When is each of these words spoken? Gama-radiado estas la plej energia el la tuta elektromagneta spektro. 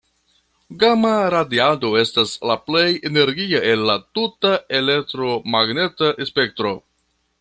Gama-radiado 0.83 1.91
estas 1.99 2.33
la 2.51 2.55
plej 2.69 2.87
energia 3.11 3.61
el 3.75 3.85
la 3.91 3.99
tuta 4.19 4.55
elektromagneta 4.79 6.11
spektro. 6.33 6.75